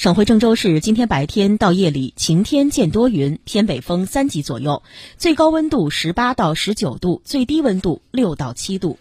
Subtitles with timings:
[0.00, 4.82] 省会郑州市今天白天到夜里晴天见多云，偏北风三级左右，
[5.18, 8.96] 最高温度十八到十九度，最低温度六到七度。